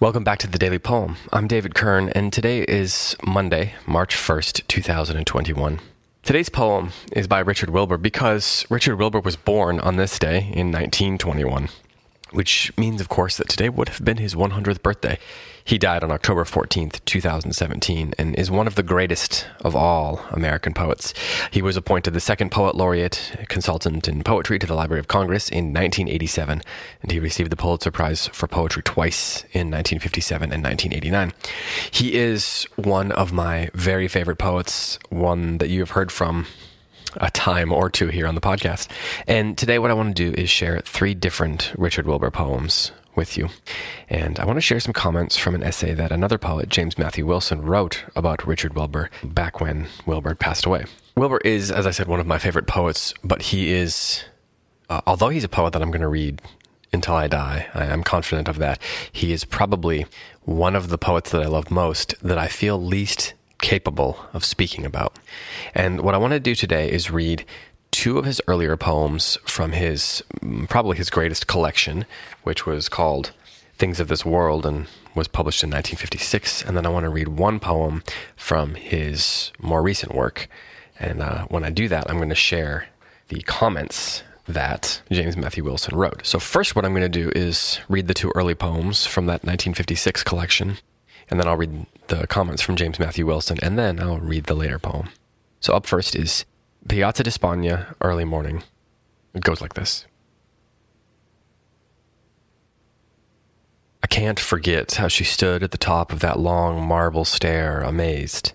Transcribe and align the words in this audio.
Welcome 0.00 0.24
back 0.24 0.38
to 0.38 0.46
the 0.46 0.58
Daily 0.58 0.78
Poem. 0.78 1.16
I'm 1.30 1.46
David 1.46 1.74
Kern, 1.74 2.08
and 2.08 2.32
today 2.32 2.62
is 2.62 3.14
Monday, 3.22 3.74
March 3.86 4.16
1st, 4.16 4.66
2021. 4.66 5.78
Today's 6.22 6.48
poem 6.48 6.92
is 7.12 7.28
by 7.28 7.40
Richard 7.40 7.68
Wilbur 7.68 7.98
because 7.98 8.64
Richard 8.70 8.96
Wilbur 8.96 9.20
was 9.20 9.36
born 9.36 9.78
on 9.78 9.96
this 9.96 10.18
day 10.18 10.38
in 10.38 10.72
1921 10.72 11.68
which 12.32 12.76
means, 12.76 13.00
of 13.00 13.08
course, 13.08 13.36
that 13.36 13.48
today 13.48 13.68
would 13.68 13.88
have 13.88 14.04
been 14.04 14.18
his 14.18 14.34
100th 14.34 14.82
birthday. 14.82 15.18
He 15.64 15.78
died 15.78 16.02
on 16.02 16.10
October 16.10 16.44
14th, 16.44 17.04
2017, 17.04 18.14
and 18.18 18.34
is 18.34 18.50
one 18.50 18.66
of 18.66 18.74
the 18.74 18.82
greatest 18.82 19.46
of 19.60 19.76
all 19.76 20.24
American 20.30 20.74
poets. 20.74 21.14
He 21.50 21.62
was 21.62 21.76
appointed 21.76 22.12
the 22.12 22.20
second 22.20 22.50
poet 22.50 22.74
laureate, 22.74 23.36
consultant 23.48 24.08
in 24.08 24.24
poetry 24.24 24.58
to 24.58 24.66
the 24.66 24.74
Library 24.74 25.00
of 25.00 25.08
Congress 25.08 25.48
in 25.48 25.66
1987, 25.66 26.62
and 27.02 27.12
he 27.12 27.20
received 27.20 27.50
the 27.50 27.56
Pulitzer 27.56 27.90
Prize 27.90 28.28
for 28.28 28.46
Poetry 28.48 28.82
twice 28.82 29.42
in 29.52 29.70
1957 29.70 30.52
and 30.52 30.64
1989. 30.64 31.32
He 31.90 32.14
is 32.14 32.66
one 32.76 33.12
of 33.12 33.32
my 33.32 33.70
very 33.74 34.08
favorite 34.08 34.38
poets, 34.38 34.98
one 35.08 35.58
that 35.58 35.68
you 35.68 35.80
have 35.80 35.90
heard 35.90 36.10
from 36.10 36.46
a 37.16 37.30
time 37.30 37.72
or 37.72 37.90
two 37.90 38.08
here 38.08 38.26
on 38.26 38.34
the 38.34 38.40
podcast. 38.40 38.88
And 39.26 39.56
today, 39.56 39.78
what 39.78 39.90
I 39.90 39.94
want 39.94 40.16
to 40.16 40.30
do 40.30 40.40
is 40.40 40.50
share 40.50 40.80
three 40.80 41.14
different 41.14 41.72
Richard 41.76 42.06
Wilbur 42.06 42.30
poems 42.30 42.92
with 43.16 43.36
you. 43.36 43.48
And 44.08 44.38
I 44.38 44.44
want 44.44 44.56
to 44.56 44.60
share 44.62 44.80
some 44.80 44.92
comments 44.92 45.36
from 45.36 45.54
an 45.54 45.62
essay 45.62 45.94
that 45.94 46.12
another 46.12 46.38
poet, 46.38 46.68
James 46.68 46.96
Matthew 46.96 47.26
Wilson, 47.26 47.62
wrote 47.62 48.04
about 48.14 48.46
Richard 48.46 48.74
Wilbur 48.74 49.10
back 49.22 49.60
when 49.60 49.88
Wilbur 50.06 50.34
passed 50.34 50.64
away. 50.64 50.84
Wilbur 51.16 51.40
is, 51.44 51.70
as 51.70 51.86
I 51.86 51.90
said, 51.90 52.06
one 52.06 52.20
of 52.20 52.26
my 52.26 52.38
favorite 52.38 52.66
poets, 52.66 53.12
but 53.24 53.42
he 53.42 53.70
is, 53.70 54.24
uh, 54.88 55.00
although 55.06 55.28
he's 55.28 55.44
a 55.44 55.48
poet 55.48 55.72
that 55.72 55.82
I'm 55.82 55.90
going 55.90 56.00
to 56.00 56.08
read 56.08 56.40
until 56.92 57.14
I 57.14 57.28
die, 57.28 57.68
I 57.74 57.86
am 57.86 58.02
confident 58.02 58.48
of 58.48 58.58
that, 58.58 58.80
he 59.12 59.32
is 59.32 59.44
probably 59.44 60.06
one 60.42 60.74
of 60.74 60.88
the 60.88 60.98
poets 60.98 61.30
that 61.30 61.42
I 61.42 61.46
love 61.46 61.70
most 61.70 62.14
that 62.22 62.38
I 62.38 62.48
feel 62.48 62.82
least 62.82 63.34
capable 63.60 64.18
of 64.32 64.44
speaking 64.44 64.84
about. 64.84 65.18
And 65.74 66.00
what 66.00 66.14
I 66.14 66.18
want 66.18 66.32
to 66.32 66.40
do 66.40 66.54
today 66.54 66.90
is 66.90 67.10
read 67.10 67.44
two 67.90 68.18
of 68.18 68.24
his 68.24 68.40
earlier 68.46 68.76
poems 68.76 69.38
from 69.44 69.72
his 69.72 70.22
probably 70.68 70.96
his 70.96 71.10
greatest 71.10 71.46
collection, 71.46 72.06
which 72.42 72.66
was 72.66 72.88
called 72.88 73.32
Things 73.78 74.00
of 74.00 74.08
This 74.08 74.24
World 74.24 74.66
and 74.66 74.86
was 75.14 75.28
published 75.28 75.62
in 75.62 75.70
1956. 75.70 76.62
And 76.64 76.76
then 76.76 76.86
I 76.86 76.90
want 76.90 77.04
to 77.04 77.10
read 77.10 77.28
one 77.28 77.60
poem 77.60 78.02
from 78.36 78.74
his 78.74 79.52
more 79.60 79.82
recent 79.82 80.14
work. 80.14 80.48
And 80.98 81.22
uh, 81.22 81.46
when 81.46 81.64
I 81.64 81.70
do 81.70 81.88
that, 81.88 82.08
I'm 82.08 82.16
going 82.16 82.28
to 82.28 82.34
share 82.34 82.88
the 83.28 83.40
comments 83.42 84.22
that 84.46 85.00
James 85.10 85.36
Matthew 85.36 85.64
Wilson 85.64 85.96
wrote. 85.96 86.26
So, 86.26 86.38
first, 86.38 86.74
what 86.74 86.84
I'm 86.84 86.92
going 86.92 87.02
to 87.02 87.08
do 87.08 87.30
is 87.34 87.80
read 87.88 88.08
the 88.08 88.14
two 88.14 88.32
early 88.34 88.54
poems 88.54 89.06
from 89.06 89.26
that 89.26 89.44
1956 89.44 90.24
collection 90.24 90.78
and 91.30 91.38
then 91.38 91.46
I'll 91.46 91.56
read 91.56 91.86
the 92.08 92.26
comments 92.26 92.60
from 92.60 92.76
James 92.76 92.98
Matthew 92.98 93.24
Wilson, 93.24 93.58
and 93.62 93.78
then 93.78 94.00
I'll 94.00 94.18
read 94.18 94.44
the 94.44 94.54
later 94.54 94.78
poem. 94.78 95.08
So 95.60 95.74
up 95.74 95.86
first 95.86 96.16
is 96.16 96.44
Piazza 96.88 97.22
di 97.22 97.30
Spagna, 97.30 97.94
early 98.00 98.24
morning. 98.24 98.64
It 99.34 99.44
goes 99.44 99.60
like 99.60 99.74
this. 99.74 100.06
I 104.02 104.06
can't 104.08 104.40
forget 104.40 104.94
how 104.94 105.08
she 105.08 105.24
stood 105.24 105.62
at 105.62 105.70
the 105.70 105.78
top 105.78 106.12
of 106.12 106.20
that 106.20 106.38
long 106.38 106.82
marble 106.82 107.24
stair, 107.24 107.80
amazed. 107.80 108.52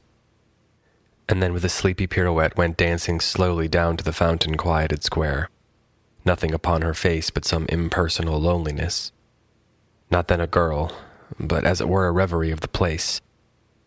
And 1.29 1.41
then 1.41 1.53
with 1.53 1.63
a 1.63 1.69
sleepy 1.69 2.07
pirouette 2.07 2.57
went 2.57 2.77
dancing 2.77 3.19
slowly 3.19 3.67
down 3.67 3.95
to 3.97 4.03
the 4.03 4.11
fountain 4.11 4.57
quieted 4.57 5.03
square. 5.03 5.49
Nothing 6.25 6.53
upon 6.53 6.81
her 6.81 6.93
face 6.93 7.29
but 7.29 7.45
some 7.45 7.67
impersonal 7.69 8.39
loneliness. 8.39 9.11
Not 10.11 10.27
then 10.27 10.41
a 10.41 10.47
girl, 10.47 10.91
but 11.39 11.65
as 11.65 11.81
it 11.81 11.89
were 11.89 12.07
a 12.07 12.11
reverie 12.11 12.51
of 12.51 12.61
the 12.61 12.67
place, 12.67 13.21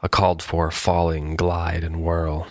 a 0.03 0.09
called 0.09 0.43
for 0.43 0.71
falling 0.71 1.37
glide 1.37 1.83
and 1.83 2.03
whirl. 2.03 2.49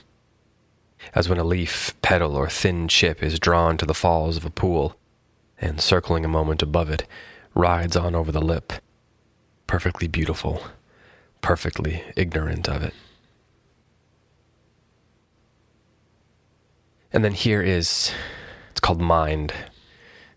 As 1.13 1.29
when 1.29 1.37
a 1.37 1.43
leaf, 1.43 1.95
petal, 2.01 2.35
or 2.35 2.49
thin 2.49 2.87
chip 2.87 3.23
is 3.23 3.39
drawn 3.39 3.77
to 3.77 3.85
the 3.85 3.93
falls 3.93 4.37
of 4.37 4.45
a 4.45 4.49
pool, 4.49 4.97
and 5.59 5.79
circling 5.79 6.25
a 6.25 6.29
moment 6.29 6.61
above 6.61 6.89
it, 6.89 7.07
rides 7.53 7.95
on 7.95 8.15
over 8.15 8.31
the 8.31 8.41
lip, 8.41 8.73
perfectly 9.65 10.07
beautiful, 10.07 10.61
perfectly 11.41 12.03
ignorant 12.15 12.67
of 12.67 12.83
it. 12.83 12.93
And 17.13 17.23
then 17.23 17.33
here 17.33 17.61
is, 17.61 18.11
it's 18.71 18.79
called 18.79 19.01
Mind. 19.01 19.53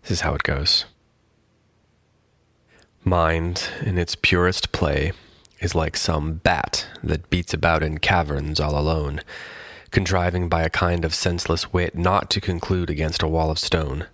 This 0.03 0.11
is 0.11 0.21
how 0.21 0.33
it 0.33 0.43
goes. 0.43 0.85
Mind, 3.03 3.67
in 3.83 3.97
its 3.97 4.15
purest 4.15 4.71
play, 4.71 5.11
is 5.59 5.73
like 5.73 5.97
some 5.97 6.35
bat 6.35 6.85
that 7.03 7.31
beats 7.31 7.51
about 7.51 7.81
in 7.81 7.97
caverns 7.97 8.59
all 8.59 8.77
alone, 8.77 9.21
contriving 9.89 10.47
by 10.47 10.61
a 10.61 10.69
kind 10.69 11.03
of 11.03 11.15
senseless 11.15 11.73
wit 11.73 11.95
not 11.95 12.29
to 12.29 12.39
conclude 12.39 12.91
against 12.91 13.23
a 13.23 13.27
wall 13.27 13.49
of 13.49 13.57
stone. 13.57 14.05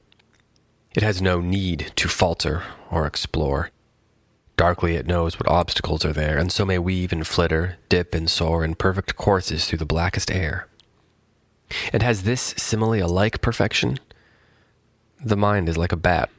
It 0.95 1.03
has 1.03 1.21
no 1.21 1.41
need 1.41 1.91
to 1.97 2.07
falter 2.07 2.63
or 2.89 3.05
explore. 3.05 3.71
Darkly 4.55 4.95
it 4.95 5.05
knows 5.05 5.37
what 5.37 5.49
obstacles 5.49 6.05
are 6.05 6.13
there, 6.13 6.37
and 6.37 6.49
so 6.49 6.65
may 6.65 6.79
weave 6.79 7.11
and 7.11 7.27
flitter, 7.27 7.75
dip 7.89 8.15
and 8.15 8.29
soar 8.29 8.63
in 8.63 8.75
perfect 8.75 9.17
courses 9.17 9.65
through 9.65 9.79
the 9.79 9.85
blackest 9.85 10.31
air. 10.31 10.67
And 11.91 12.01
has 12.01 12.23
this 12.23 12.55
simile 12.57 13.05
a 13.05 13.05
like 13.05 13.41
perfection? 13.41 13.99
The 15.23 15.35
mind 15.35 15.67
is 15.67 15.77
like 15.77 15.91
a 15.91 15.97
bat, 15.97 16.29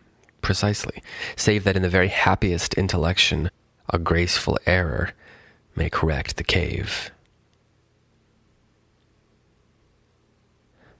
precisely, 0.41 1.03
save 1.37 1.65
that 1.65 1.77
in 1.77 1.83
the 1.83 1.89
very 1.89 2.09
happiest 2.09 2.75
intellection, 2.75 3.51
a 3.91 3.99
graceful 3.99 4.59
error 4.67 5.13
may 5.77 5.89
correct 5.89 6.37
the 6.37 6.45
cave. 6.45 7.11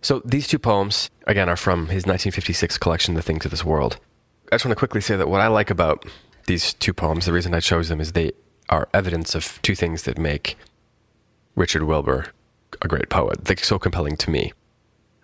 So 0.01 0.23
these 0.25 0.47
two 0.47 0.59
poems, 0.59 1.11
again, 1.27 1.49
are 1.49 1.57
from 1.57 1.89
his 1.89 2.07
1956 2.07 2.79
collection, 2.79 3.15
The 3.15 3.23
Things 3.23 3.45
of 3.45 3.51
This 3.51 3.65
World. 3.65 3.99
I 4.51 4.55
just 4.55 4.65
want 4.65 4.73
to 4.73 4.79
quickly 4.79 5.01
say 5.01 5.17
that 5.17 5.29
what 5.29 5.41
I 5.41 5.49
like 5.49 5.71
about 5.71 6.07
these 6.47 6.73
two 6.73 6.95
poems, 6.95 7.27
the 7.27 7.33
reason 7.33 7.53
I 7.53 7.61
chose 7.61 7.89
them 7.89 8.01
is 8.01 8.13
they 8.13 8.33
are 8.69 8.89
evidence 8.95 9.35
of 9.35 9.61
two 9.63 9.75
things 9.75 10.05
that 10.05 10.17
make 10.17 10.57
Richard 11.57 11.83
Wilbur 11.83 12.27
a 12.81 12.89
great 12.89 13.09
poet. 13.09 13.45
They're 13.45 13.57
so 13.57 13.79
compelling 13.79 14.17
to 14.19 14.31
me. 14.31 14.53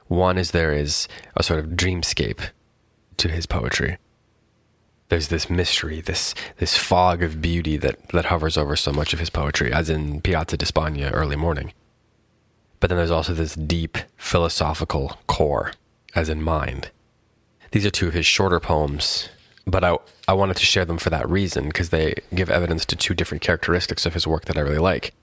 One 0.09 0.37
is 0.37 0.51
there 0.51 0.73
is 0.73 1.09
a 1.37 1.43
sort 1.43 1.61
of 1.61 1.71
dreamscape 1.71 2.51
to 3.17 3.29
his 3.29 3.47
poetry 3.47 3.97
there's 5.15 5.29
this 5.29 5.49
mystery, 5.49 6.01
this 6.01 6.35
this 6.57 6.77
fog 6.77 7.23
of 7.23 7.41
beauty 7.41 7.77
that 7.77 8.09
that 8.09 8.25
hovers 8.25 8.57
over 8.57 8.75
so 8.75 8.93
much 8.93 9.13
of 9.13 9.21
his 9.21 9.31
poetry, 9.31 9.73
as 9.73 9.89
in 9.89 10.21
Piazza 10.21 10.57
di 10.57 10.67
Spagna, 10.67 11.13
Early 11.13 11.37
Morning. 11.37 11.73
But 12.81 12.89
then 12.89 12.97
there's 12.97 13.13
also 13.13 13.33
this 13.33 13.55
deep 13.55 13.97
philosophical 14.17 15.21
core, 15.29 15.71
as 16.17 16.29
in 16.29 16.43
Mind. 16.43 16.91
These 17.71 17.87
are 17.87 17.93
two 17.93 18.09
of 18.09 18.15
his 18.15 18.27
shorter 18.27 18.59
poems, 18.59 19.29
but 19.69 19.85
I 19.85 19.97
I 20.27 20.33
wanted 20.33 20.57
to 20.57 20.67
share 20.67 20.85
them 20.85 20.99
for 20.99 21.11
that 21.11 21.31
reason 21.31 21.67
because 21.67 21.91
they 21.91 22.15
give 22.35 22.51
evidence 22.51 22.85
to 22.87 22.97
two 22.97 23.15
different 23.15 23.41
characteristics 23.41 24.07
of 24.07 24.15
his 24.15 24.27
work 24.27 24.47
that 24.47 24.59
I 24.59 24.63
really 24.63 24.79
like. 24.79 25.15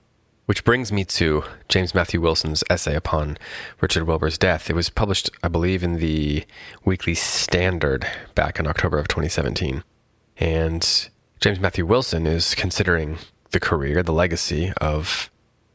Which 0.46 0.64
brings 0.64 0.90
me 0.90 1.04
to 1.04 1.44
James 1.68 1.94
Matthew 1.94 2.20
Wilson's 2.20 2.64
essay 2.68 2.94
upon 2.94 3.38
Richard 3.80 4.04
Wilbur's 4.04 4.36
death. 4.36 4.68
It 4.68 4.74
was 4.74 4.90
published, 4.90 5.30
I 5.42 5.48
believe, 5.48 5.82
in 5.82 5.98
the 5.98 6.44
Weekly 6.84 7.14
Standard 7.14 8.06
back 8.34 8.58
in 8.58 8.66
October 8.66 8.98
of 8.98 9.08
2017. 9.08 9.84
And 10.38 11.10
James 11.40 11.60
Matthew 11.60 11.86
Wilson 11.86 12.26
is 12.26 12.54
considering 12.54 13.18
the 13.52 13.60
career, 13.60 14.02
the 14.02 14.12
legacy 14.12 14.72
of, 14.80 15.30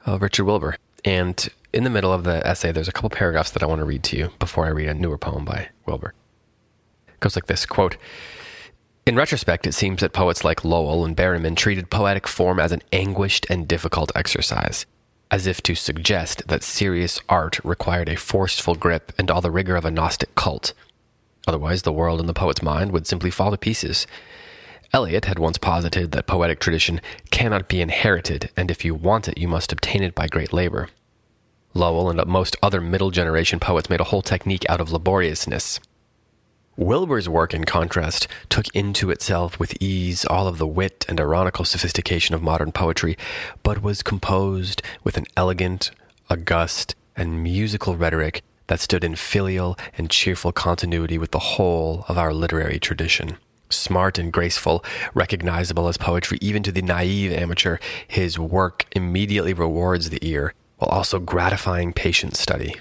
of 0.05 0.21
Richard 0.21 0.43
Wilbur. 0.43 0.75
And 1.05 1.47
in 1.71 1.83
the 1.83 1.89
middle 1.89 2.11
of 2.11 2.23
the 2.23 2.45
essay, 2.45 2.71
there's 2.71 2.87
a 2.87 2.91
couple 2.91 3.09
paragraphs 3.09 3.51
that 3.51 3.63
I 3.63 3.67
want 3.67 3.79
to 3.79 3.85
read 3.85 4.03
to 4.03 4.17
you 4.17 4.31
before 4.39 4.65
I 4.65 4.69
read 4.69 4.89
a 4.89 4.93
newer 4.93 5.17
poem 5.17 5.45
by 5.45 5.69
Wilbur. 5.85 6.13
It 7.07 7.19
goes 7.19 7.35
like 7.35 7.47
this 7.47 7.65
quote, 7.65 7.97
in 9.07 9.15
retrospect, 9.15 9.65
it 9.65 9.71
seems 9.71 10.01
that 10.01 10.11
poets 10.11 10.43
like 10.43 10.65
Lowell 10.65 11.05
and 11.05 11.15
Berryman 11.15 11.55
treated 11.55 11.89
poetic 11.89 12.27
form 12.27 12.59
as 12.59 12.73
an 12.73 12.81
anguished 12.91 13.45
and 13.49 13.65
difficult 13.65 14.11
exercise, 14.15 14.85
as 15.31 15.47
if 15.47 15.61
to 15.63 15.75
suggest 15.75 16.45
that 16.49 16.61
serious 16.61 17.21
art 17.29 17.63
required 17.63 18.09
a 18.09 18.17
forceful 18.17 18.75
grip 18.75 19.13
and 19.17 19.31
all 19.31 19.39
the 19.39 19.49
rigor 19.49 19.77
of 19.77 19.85
a 19.85 19.91
Gnostic 19.91 20.35
cult. 20.35 20.73
Otherwise, 21.47 21.83
the 21.83 21.93
world 21.93 22.19
in 22.19 22.25
the 22.25 22.33
poet's 22.33 22.61
mind 22.61 22.91
would 22.91 23.07
simply 23.07 23.31
fall 23.31 23.51
to 23.51 23.57
pieces. 23.57 24.05
Eliot 24.91 25.23
had 25.23 25.39
once 25.39 25.57
posited 25.57 26.11
that 26.11 26.27
poetic 26.27 26.59
tradition 26.59 26.99
cannot 27.31 27.69
be 27.69 27.79
inherited, 27.79 28.51
and 28.57 28.69
if 28.69 28.83
you 28.83 28.93
want 28.93 29.29
it, 29.29 29.37
you 29.37 29.47
must 29.47 29.71
obtain 29.71 30.03
it 30.03 30.15
by 30.15 30.27
great 30.27 30.51
labor. 30.51 30.89
Lowell 31.73 32.09
and 32.09 32.25
most 32.27 32.57
other 32.61 32.81
middle 32.81 33.11
generation 33.11 33.59
poets 33.59 33.89
made 33.89 34.01
a 34.01 34.05
whole 34.05 34.21
technique 34.21 34.65
out 34.67 34.81
of 34.81 34.91
laboriousness. 34.91 35.79
Wilbur's 36.77 37.27
work, 37.27 37.55
in 37.55 37.63
contrast, 37.63 38.27
took 38.49 38.67
into 38.75 39.09
itself 39.09 39.59
with 39.59 39.81
ease 39.81 40.25
all 40.25 40.47
of 40.47 40.59
the 40.59 40.67
wit 40.67 41.07
and 41.09 41.19
ironical 41.19 41.65
sophistication 41.65 42.35
of 42.35 42.43
modern 42.43 42.71
poetry, 42.71 43.17
but 43.63 43.81
was 43.81 44.03
composed 44.03 44.83
with 45.03 45.17
an 45.17 45.25
elegant, 45.35 45.89
august, 46.29 46.93
and 47.15 47.41
musical 47.41 47.97
rhetoric 47.97 48.43
that 48.67 48.79
stood 48.79 49.03
in 49.03 49.15
filial 49.15 49.75
and 49.97 50.11
cheerful 50.11 50.51
continuity 50.51 51.17
with 51.17 51.31
the 51.31 51.39
whole 51.39 52.05
of 52.07 52.17
our 52.17 52.31
literary 52.31 52.77
tradition. 52.77 53.37
Smart 53.69 54.19
and 54.19 54.31
graceful, 54.31 54.85
recognizable 55.15 55.87
as 55.87 55.97
poetry 55.97 56.37
even 56.41 56.61
to 56.61 56.71
the 56.71 56.83
naive 56.83 57.31
amateur, 57.31 57.79
his 58.07 58.37
work 58.37 58.85
immediately 58.91 59.53
rewards 59.53 60.11
the 60.11 60.25
ear 60.25 60.53
while 60.77 60.91
also 60.91 61.17
gratifying 61.19 61.91
patient 61.91 62.37
study. 62.37 62.75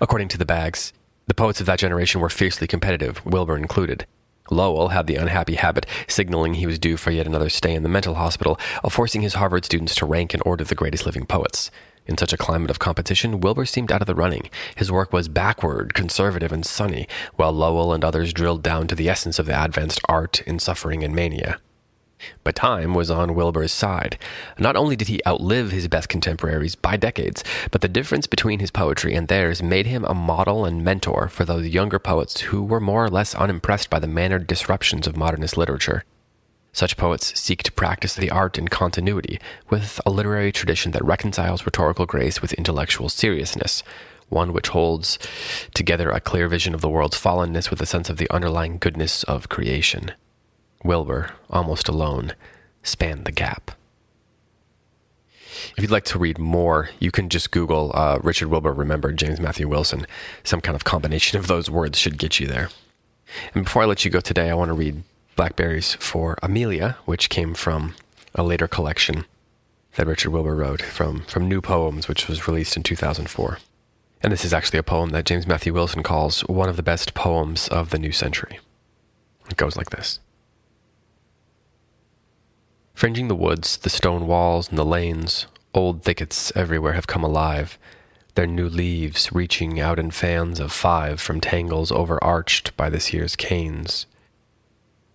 According 0.00 0.28
to 0.28 0.38
the 0.38 0.44
bags, 0.44 0.92
the 1.30 1.34
poets 1.34 1.60
of 1.60 1.66
that 1.66 1.78
generation 1.78 2.20
were 2.20 2.28
fiercely 2.28 2.66
competitive, 2.66 3.24
Wilbur 3.24 3.56
included. 3.56 4.04
Lowell 4.50 4.88
had 4.88 5.06
the 5.06 5.14
unhappy 5.14 5.54
habit, 5.54 5.86
signaling 6.08 6.54
he 6.54 6.66
was 6.66 6.76
due 6.76 6.96
for 6.96 7.12
yet 7.12 7.24
another 7.24 7.48
stay 7.48 7.72
in 7.72 7.84
the 7.84 7.88
mental 7.88 8.16
hospital, 8.16 8.58
of 8.82 8.92
forcing 8.92 9.22
his 9.22 9.34
Harvard 9.34 9.64
students 9.64 9.94
to 9.94 10.06
rank 10.06 10.34
and 10.34 10.42
order 10.44 10.64
the 10.64 10.74
greatest 10.74 11.06
living 11.06 11.26
poets. 11.26 11.70
In 12.04 12.18
such 12.18 12.32
a 12.32 12.36
climate 12.36 12.68
of 12.68 12.80
competition, 12.80 13.38
Wilbur 13.38 13.64
seemed 13.64 13.92
out 13.92 14.00
of 14.00 14.08
the 14.08 14.14
running. 14.16 14.50
His 14.74 14.90
work 14.90 15.12
was 15.12 15.28
backward, 15.28 15.94
conservative, 15.94 16.50
and 16.50 16.66
sunny, 16.66 17.06
while 17.36 17.52
Lowell 17.52 17.92
and 17.92 18.04
others 18.04 18.32
drilled 18.32 18.64
down 18.64 18.88
to 18.88 18.96
the 18.96 19.08
essence 19.08 19.38
of 19.38 19.46
the 19.46 19.64
advanced 19.64 20.00
art 20.08 20.40
in 20.48 20.58
suffering 20.58 21.04
and 21.04 21.14
mania. 21.14 21.60
But 22.44 22.54
time 22.54 22.94
was 22.94 23.10
on 23.10 23.34
Wilbur's 23.34 23.72
side. 23.72 24.18
Not 24.58 24.76
only 24.76 24.96
did 24.96 25.08
he 25.08 25.20
outlive 25.26 25.70
his 25.70 25.88
best 25.88 26.08
contemporaries 26.08 26.74
by 26.74 26.96
decades, 26.96 27.44
but 27.70 27.80
the 27.80 27.88
difference 27.88 28.26
between 28.26 28.60
his 28.60 28.70
poetry 28.70 29.14
and 29.14 29.28
theirs 29.28 29.62
made 29.62 29.86
him 29.86 30.04
a 30.04 30.14
model 30.14 30.64
and 30.64 30.84
mentor 30.84 31.28
for 31.28 31.44
those 31.44 31.68
younger 31.68 31.98
poets 31.98 32.40
who 32.40 32.62
were 32.62 32.80
more 32.80 33.04
or 33.04 33.10
less 33.10 33.34
unimpressed 33.34 33.90
by 33.90 33.98
the 33.98 34.06
mannered 34.06 34.46
disruptions 34.46 35.06
of 35.06 35.16
modernist 35.16 35.56
literature. 35.56 36.04
Such 36.72 36.96
poets 36.96 37.38
seek 37.38 37.64
to 37.64 37.72
practice 37.72 38.14
the 38.14 38.30
art 38.30 38.56
in 38.56 38.68
continuity 38.68 39.40
with 39.68 40.00
a 40.06 40.10
literary 40.10 40.52
tradition 40.52 40.92
that 40.92 41.04
reconciles 41.04 41.66
rhetorical 41.66 42.06
grace 42.06 42.40
with 42.40 42.52
intellectual 42.52 43.08
seriousness, 43.08 43.82
one 44.28 44.52
which 44.52 44.68
holds 44.68 45.18
together 45.74 46.10
a 46.10 46.20
clear 46.20 46.48
vision 46.48 46.74
of 46.74 46.80
the 46.80 46.88
world's 46.88 47.20
fallenness 47.20 47.70
with 47.70 47.80
a 47.80 47.86
sense 47.86 48.08
of 48.08 48.18
the 48.18 48.30
underlying 48.30 48.78
goodness 48.78 49.24
of 49.24 49.48
creation. 49.48 50.12
Wilbur, 50.84 51.32
almost 51.48 51.88
alone, 51.88 52.32
spanned 52.82 53.24
the 53.24 53.32
gap. 53.32 53.72
If 55.76 55.82
you'd 55.82 55.90
like 55.90 56.04
to 56.06 56.18
read 56.18 56.38
more, 56.38 56.90
you 56.98 57.10
can 57.10 57.28
just 57.28 57.50
Google 57.50 57.92
uh, 57.94 58.18
Richard 58.22 58.48
Wilbur 58.48 58.72
remembered 58.72 59.18
James 59.18 59.40
Matthew 59.40 59.68
Wilson. 59.68 60.06
Some 60.44 60.60
kind 60.60 60.76
of 60.76 60.84
combination 60.84 61.38
of 61.38 61.46
those 61.46 61.70
words 61.70 61.98
should 61.98 62.18
get 62.18 62.40
you 62.40 62.46
there. 62.46 62.70
And 63.54 63.64
before 63.64 63.82
I 63.82 63.86
let 63.86 64.04
you 64.04 64.10
go 64.10 64.20
today, 64.20 64.50
I 64.50 64.54
want 64.54 64.70
to 64.70 64.74
read 64.74 65.02
Blackberries 65.36 65.94
for 65.94 66.38
Amelia, 66.42 66.96
which 67.04 67.28
came 67.28 67.54
from 67.54 67.94
a 68.34 68.42
later 68.42 68.68
collection 68.68 69.24
that 69.96 70.06
Richard 70.06 70.30
Wilbur 70.30 70.56
wrote 70.56 70.82
from, 70.82 71.22
from 71.24 71.48
New 71.48 71.60
Poems, 71.60 72.08
which 72.08 72.28
was 72.28 72.46
released 72.46 72.76
in 72.76 72.82
2004. 72.82 73.58
And 74.22 74.32
this 74.32 74.44
is 74.44 74.52
actually 74.52 74.78
a 74.78 74.84
poem 74.84 75.10
that 75.10 75.24
James 75.24 75.46
Matthew 75.46 75.72
Wilson 75.72 76.02
calls 76.02 76.42
one 76.42 76.68
of 76.68 76.76
the 76.76 76.82
best 76.82 77.14
poems 77.14 77.68
of 77.68 77.90
the 77.90 77.98
new 77.98 78.12
century. 78.12 78.60
It 79.48 79.56
goes 79.56 79.76
like 79.76 79.90
this. 79.90 80.20
Fringing 83.00 83.28
the 83.28 83.34
woods, 83.34 83.78
the 83.78 83.88
stone 83.88 84.26
walls, 84.26 84.68
and 84.68 84.76
the 84.76 84.84
lanes, 84.84 85.46
old 85.72 86.02
thickets 86.02 86.52
everywhere 86.54 86.92
have 86.92 87.06
come 87.06 87.24
alive, 87.24 87.78
their 88.34 88.46
new 88.46 88.68
leaves 88.68 89.32
reaching 89.32 89.80
out 89.80 89.98
in 89.98 90.10
fans 90.10 90.60
of 90.60 90.70
five 90.70 91.18
from 91.18 91.40
tangles 91.40 91.90
overarched 91.90 92.76
by 92.76 92.90
this 92.90 93.10
year's 93.10 93.36
canes. 93.36 94.04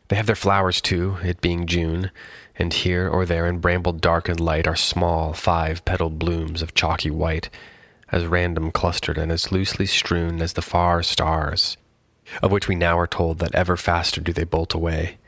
They 0.08 0.16
have 0.16 0.26
their 0.26 0.36
flowers 0.36 0.82
too, 0.82 1.18
it 1.24 1.42
being 1.42 1.68
June, 1.68 2.10
and 2.58 2.74
here 2.74 3.08
or 3.08 3.24
there 3.24 3.46
in 3.46 3.60
bramble 3.60 3.94
dark 3.94 4.30
and 4.30 4.40
light 4.40 4.66
are 4.66 4.76
small, 4.76 5.34
five 5.34 5.86
petaled 5.86 6.18
blooms 6.18 6.64
of 6.64 6.74
chalky 6.74 7.12
white, 7.12 7.52
as 8.12 8.26
random 8.26 8.72
clustered 8.72 9.20
and 9.20 9.32
as 9.32 9.52
loosely 9.52 9.86
strewn 9.86 10.42
as 10.42 10.54
the 10.54 10.64
far 10.64 11.04
stars, 11.04 11.78
of 12.42 12.52
which 12.52 12.68
we 12.68 12.74
now 12.74 12.98
are 12.98 13.06
told 13.06 13.38
that 13.38 13.54
ever 13.54 13.78
faster 13.78 14.22
do 14.22 14.34
they 14.34 14.44
bolt 14.44 14.74
away 14.74 15.20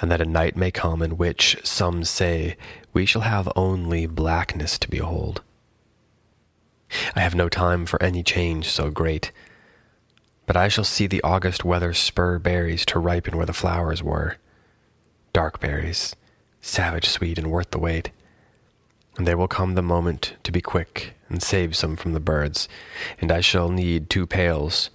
and 0.00 0.10
that 0.10 0.20
a 0.20 0.26
night 0.26 0.56
may 0.56 0.70
come 0.70 1.02
in 1.02 1.16
which, 1.16 1.56
some 1.62 2.04
say, 2.04 2.56
we 2.92 3.04
shall 3.04 3.22
have 3.22 3.52
only 3.54 4.06
blackness 4.06 4.78
to 4.78 4.88
behold. 4.88 5.42
I 7.14 7.20
have 7.20 7.34
no 7.34 7.48
time 7.48 7.86
for 7.86 8.02
any 8.02 8.22
change 8.22 8.68
so 8.68 8.90
great, 8.90 9.30
but 10.46 10.56
I 10.56 10.68
shall 10.68 10.84
see 10.84 11.06
the 11.06 11.22
August 11.22 11.64
weather 11.64 11.92
spur 11.92 12.38
berries 12.38 12.84
to 12.86 12.98
ripen 12.98 13.36
where 13.36 13.46
the 13.46 13.52
flowers 13.52 14.02
were. 14.02 14.36
Dark 15.32 15.60
berries, 15.60 16.16
savage 16.60 17.08
sweet 17.08 17.38
and 17.38 17.50
worth 17.50 17.70
the 17.70 17.78
wait. 17.78 18.10
And 19.16 19.26
there 19.26 19.36
will 19.36 19.48
come 19.48 19.74
the 19.74 19.82
moment 19.82 20.34
to 20.44 20.50
be 20.50 20.60
quick 20.60 21.14
and 21.28 21.42
save 21.42 21.76
some 21.76 21.94
from 21.94 22.14
the 22.14 22.20
birds, 22.20 22.68
and 23.20 23.30
I 23.30 23.40
shall 23.40 23.68
need 23.68 24.08
two 24.08 24.26
pails, 24.26 24.90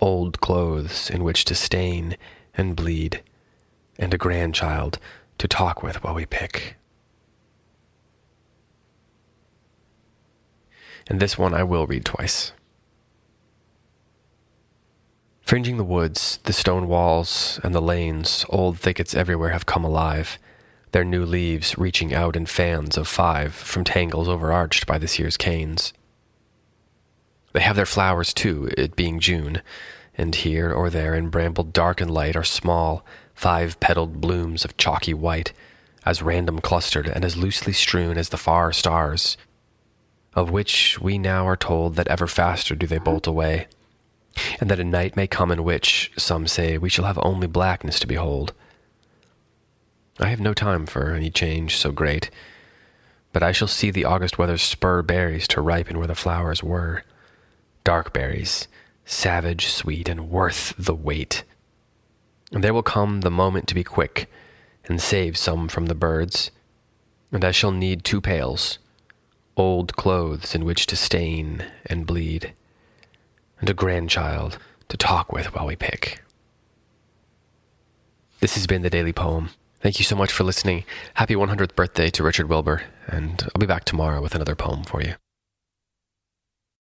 old 0.00 0.40
clothes 0.40 1.08
in 1.08 1.24
which 1.24 1.44
to 1.46 1.54
stain 1.54 2.16
and 2.54 2.76
bleed 2.76 3.22
and 3.98 4.14
a 4.14 4.18
grandchild 4.18 4.98
to 5.38 5.48
talk 5.48 5.82
with 5.82 6.02
while 6.02 6.14
we 6.14 6.26
pick. 6.26 6.76
And 11.08 11.20
this 11.20 11.38
one 11.38 11.54
I 11.54 11.62
will 11.62 11.86
read 11.86 12.04
twice. 12.04 12.52
Fringing 15.40 15.78
the 15.78 15.84
woods, 15.84 16.38
the 16.44 16.52
stone 16.52 16.88
walls, 16.88 17.58
and 17.64 17.74
the 17.74 17.80
lanes, 17.80 18.44
old 18.50 18.78
thickets 18.78 19.14
everywhere 19.14 19.48
have 19.48 19.64
come 19.64 19.82
alive, 19.82 20.38
their 20.92 21.04
new 21.04 21.24
leaves 21.24 21.76
reaching 21.78 22.12
out 22.12 22.36
in 22.36 22.44
fans 22.44 22.98
of 22.98 23.08
five 23.08 23.54
from 23.54 23.84
tangles 23.84 24.28
overarched 24.28 24.86
by 24.86 24.98
this 24.98 25.18
year's 25.18 25.38
canes. 25.38 25.94
They 27.54 27.60
have 27.60 27.76
their 27.76 27.86
flowers 27.86 28.34
too, 28.34 28.68
it 28.76 28.94
being 28.94 29.20
June, 29.20 29.62
and 30.14 30.34
here 30.34 30.70
or 30.70 30.90
there 30.90 31.14
in 31.14 31.30
bramble 31.30 31.64
dark 31.64 32.00
and 32.00 32.10
light 32.10 32.36
are 32.36 32.44
small, 32.44 33.04
five 33.38 33.78
petaled 33.78 34.20
blooms 34.20 34.64
of 34.64 34.76
chalky 34.76 35.14
white, 35.14 35.52
as 36.04 36.20
random 36.20 36.58
clustered 36.58 37.06
and 37.06 37.24
as 37.24 37.36
loosely 37.36 37.72
strewn 37.72 38.18
as 38.18 38.30
the 38.30 38.36
far 38.36 38.72
stars, 38.72 39.36
of 40.34 40.50
which 40.50 41.00
we 41.00 41.16
now 41.18 41.46
are 41.46 41.56
told 41.56 41.94
that 41.94 42.08
ever 42.08 42.26
faster 42.26 42.74
do 42.74 42.84
they 42.84 42.98
bolt 42.98 43.28
away, 43.28 43.68
and 44.58 44.68
that 44.68 44.80
a 44.80 44.84
night 44.84 45.14
may 45.14 45.28
come 45.28 45.52
in 45.52 45.62
which, 45.62 46.10
some 46.16 46.48
say, 46.48 46.76
we 46.78 46.88
shall 46.88 47.04
have 47.04 47.18
only 47.22 47.46
blackness 47.46 48.00
to 48.00 48.08
behold. 48.08 48.52
I 50.18 50.30
have 50.30 50.40
no 50.40 50.52
time 50.52 50.84
for 50.84 51.14
any 51.14 51.30
change 51.30 51.76
so 51.76 51.92
great, 51.92 52.30
but 53.32 53.44
I 53.44 53.52
shall 53.52 53.68
see 53.68 53.92
the 53.92 54.04
August 54.04 54.36
weather 54.36 54.58
spur 54.58 55.02
berries 55.02 55.46
to 55.48 55.60
ripen 55.60 55.98
where 55.98 56.08
the 56.08 56.16
flowers 56.16 56.64
were. 56.64 57.04
Dark 57.84 58.12
berries, 58.12 58.66
savage, 59.04 59.68
sweet, 59.68 60.08
and 60.08 60.28
worth 60.28 60.74
the 60.76 60.94
wait. 60.94 61.44
And 62.52 62.64
there 62.64 62.74
will 62.74 62.82
come 62.82 63.20
the 63.20 63.30
moment 63.30 63.68
to 63.68 63.74
be 63.74 63.84
quick 63.84 64.30
and 64.86 65.00
save 65.00 65.36
some 65.36 65.68
from 65.68 65.86
the 65.86 65.94
birds, 65.94 66.50
and 67.30 67.44
I 67.44 67.50
shall 67.50 67.72
need 67.72 68.04
two 68.04 68.20
pails, 68.20 68.78
old 69.56 69.96
clothes 69.96 70.54
in 70.54 70.64
which 70.64 70.86
to 70.86 70.96
stain 70.96 71.64
and 71.86 72.06
bleed, 72.06 72.54
and 73.60 73.68
a 73.68 73.74
grandchild 73.74 74.58
to 74.88 74.96
talk 74.96 75.32
with 75.32 75.54
while 75.54 75.66
we 75.66 75.76
pick. 75.76 76.22
This 78.40 78.54
has 78.54 78.66
been 78.66 78.82
the 78.82 78.90
Daily 78.90 79.12
Poem. 79.12 79.50
Thank 79.80 79.98
you 79.98 80.04
so 80.04 80.16
much 80.16 80.32
for 80.32 80.44
listening. 80.44 80.84
Happy 81.14 81.34
100th 81.34 81.74
birthday 81.74 82.08
to 82.10 82.22
Richard 82.22 82.48
Wilbur, 82.48 82.82
and 83.06 83.42
I'll 83.54 83.60
be 83.60 83.66
back 83.66 83.84
tomorrow 83.84 84.22
with 84.22 84.34
another 84.34 84.54
poem 84.54 84.84
for 84.84 85.02
you. 85.02 85.14